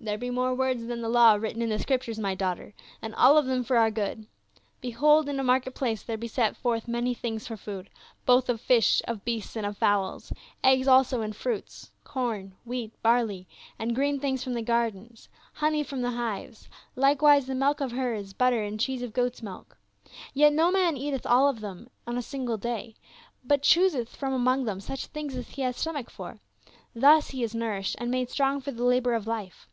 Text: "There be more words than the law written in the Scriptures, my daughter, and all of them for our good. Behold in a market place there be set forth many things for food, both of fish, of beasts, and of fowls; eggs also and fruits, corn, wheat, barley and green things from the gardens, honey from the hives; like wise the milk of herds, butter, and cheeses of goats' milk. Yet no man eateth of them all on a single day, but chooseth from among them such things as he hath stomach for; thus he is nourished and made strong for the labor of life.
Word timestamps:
"There 0.10 0.16
be 0.16 0.30
more 0.30 0.54
words 0.54 0.86
than 0.86 1.02
the 1.02 1.10
law 1.10 1.34
written 1.34 1.60
in 1.60 1.68
the 1.68 1.78
Scriptures, 1.78 2.18
my 2.18 2.34
daughter, 2.34 2.72
and 3.02 3.14
all 3.16 3.36
of 3.36 3.44
them 3.44 3.62
for 3.62 3.76
our 3.76 3.90
good. 3.90 4.26
Behold 4.80 5.28
in 5.28 5.38
a 5.38 5.44
market 5.44 5.74
place 5.74 6.02
there 6.02 6.16
be 6.16 6.26
set 6.26 6.56
forth 6.56 6.88
many 6.88 7.12
things 7.12 7.46
for 7.46 7.56
food, 7.58 7.90
both 8.24 8.48
of 8.48 8.62
fish, 8.62 9.02
of 9.06 9.26
beasts, 9.26 9.56
and 9.56 9.66
of 9.66 9.76
fowls; 9.76 10.32
eggs 10.64 10.88
also 10.88 11.20
and 11.20 11.36
fruits, 11.36 11.90
corn, 12.02 12.54
wheat, 12.64 12.94
barley 13.02 13.46
and 13.78 13.94
green 13.94 14.18
things 14.18 14.42
from 14.42 14.54
the 14.54 14.62
gardens, 14.62 15.28
honey 15.52 15.82
from 15.82 16.00
the 16.00 16.12
hives; 16.12 16.70
like 16.96 17.20
wise 17.20 17.44
the 17.44 17.54
milk 17.54 17.82
of 17.82 17.92
herds, 17.92 18.32
butter, 18.32 18.62
and 18.62 18.80
cheeses 18.80 19.04
of 19.08 19.12
goats' 19.12 19.42
milk. 19.42 19.76
Yet 20.32 20.54
no 20.54 20.70
man 20.70 20.96
eateth 20.96 21.26
of 21.26 21.60
them 21.60 21.90
all 22.06 22.14
on 22.14 22.18
a 22.18 22.22
single 22.22 22.56
day, 22.56 22.94
but 23.44 23.60
chooseth 23.60 24.16
from 24.16 24.32
among 24.32 24.64
them 24.64 24.80
such 24.80 25.08
things 25.08 25.36
as 25.36 25.50
he 25.50 25.60
hath 25.60 25.76
stomach 25.76 26.08
for; 26.08 26.38
thus 26.94 27.28
he 27.32 27.42
is 27.42 27.54
nourished 27.54 27.96
and 27.98 28.10
made 28.10 28.30
strong 28.30 28.62
for 28.62 28.72
the 28.72 28.82
labor 28.84 29.12
of 29.12 29.26
life. 29.26 29.66